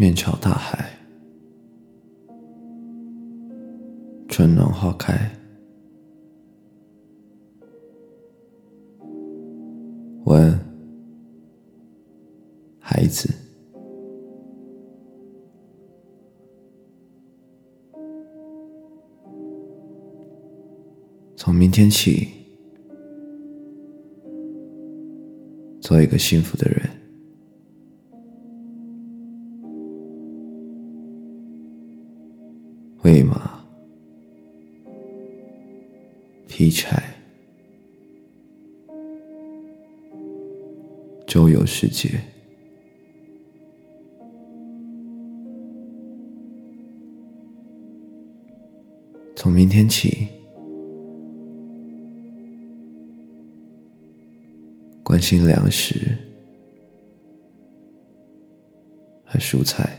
[0.00, 0.98] 面朝大海，
[4.30, 5.12] 春暖花开。
[10.24, 10.58] 晚安
[12.78, 13.28] 孩子，
[21.36, 22.26] 从明天起，
[25.82, 26.99] 做一个幸福的人。
[33.10, 33.60] 喂马，
[36.46, 37.02] 劈柴，
[41.26, 42.08] 周游世界。
[49.34, 50.28] 从明天起，
[55.02, 56.16] 关心粮食
[59.24, 59.98] 和蔬菜。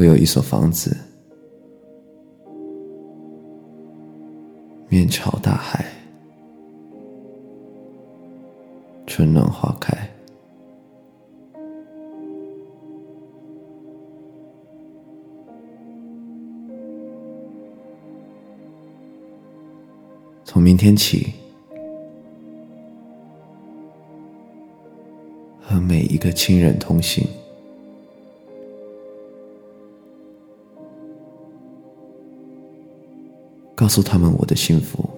[0.00, 0.96] 我有一所房子，
[4.88, 5.84] 面朝大海，
[9.06, 9.94] 春暖花开。
[20.42, 21.34] 从明天起，
[25.60, 27.22] 和每一个亲人通信。
[33.80, 35.08] 告诉他们我的幸福。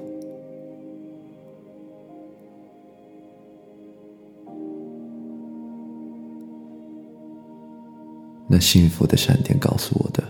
[8.46, 10.22] 那幸福的闪电告诉我的，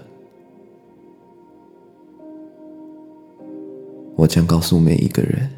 [4.16, 5.51] 我将告诉每一个人，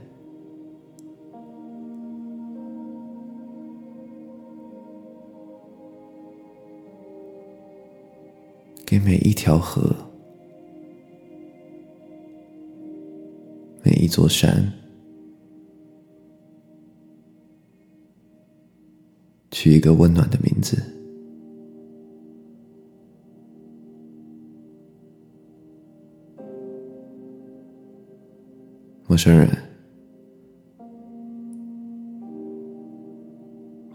[8.85, 9.95] 给每一条河。
[14.05, 14.71] 一座山，
[19.51, 20.77] 取一个温暖的名字。
[29.07, 29.49] 陌生人，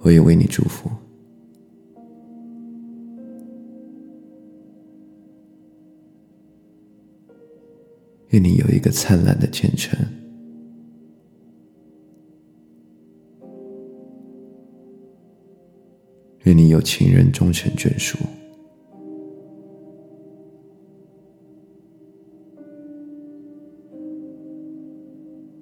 [0.02, 0.90] 我也为你祝福。
[8.30, 9.98] 愿你有一个灿烂的前程，
[16.44, 18.20] 愿你有情人终成眷属，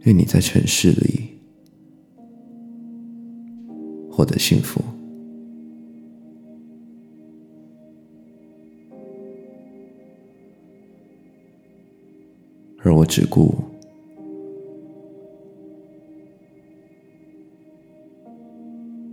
[0.02, 1.40] 愿你在城市里
[4.12, 4.82] 获得幸福。
[12.88, 13.54] 而我只顾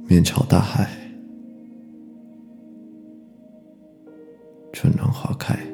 [0.07, 0.89] 面朝大海，
[4.73, 5.74] 春暖花开。